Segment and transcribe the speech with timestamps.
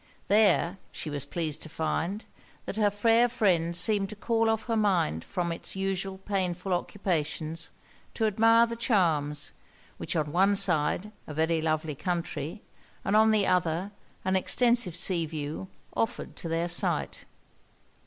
[0.29, 2.25] There, she was pleased to find,
[2.65, 7.69] that her fair friend seemed to call off her mind from it's usual painful occupations
[8.15, 9.51] to admire the charms,
[9.97, 12.63] which on one side a very lovely country,
[13.05, 13.91] and on the other
[14.25, 17.25] an extensive sea view, offered to their sight.